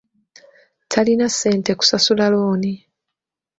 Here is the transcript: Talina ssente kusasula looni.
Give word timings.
Talina 0.91 1.27
ssente 1.31 1.71
kusasula 1.79 2.25
looni. 2.33 2.73